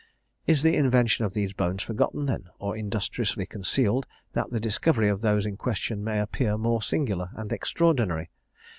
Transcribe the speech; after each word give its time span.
"Is 0.47 0.63
the 0.63 0.75
invention 0.75 1.25
of 1.25 1.35
these 1.35 1.53
bones 1.53 1.83
forgotten, 1.83 2.25
then, 2.25 2.49
or 2.57 2.75
industriously 2.75 3.45
concealed, 3.45 4.07
that 4.31 4.49
the 4.49 4.59
discovery 4.59 5.09
of 5.09 5.21
those 5.21 5.45
in 5.45 5.57
question 5.57 6.03
may 6.03 6.19
appear 6.19 6.53
the 6.53 6.57
more 6.57 6.81
singular 6.81 7.29
and 7.35 7.53
extraordinary? 7.53 8.31